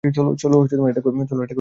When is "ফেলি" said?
1.19-1.43